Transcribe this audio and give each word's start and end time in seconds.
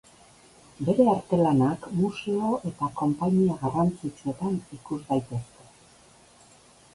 Bere 0.85 1.03
artelanak 1.09 1.85
museo 1.97 2.49
eta 2.69 2.89
konpainia 3.01 3.59
garrantzitsuetan 3.67 4.59
ikus 4.79 4.99
daiteke. 5.13 5.69